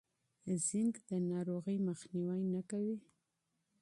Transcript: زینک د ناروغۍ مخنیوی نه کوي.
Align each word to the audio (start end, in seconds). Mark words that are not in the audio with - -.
زینک 0.65 0.95
د 1.09 1.11
ناروغۍ 1.31 1.77
مخنیوی 1.87 2.43
نه 2.53 2.61
کوي. 2.69 2.97